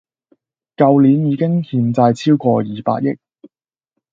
[0.77, 2.65] 舊年已經欠債超過二
[3.01, 3.19] 百億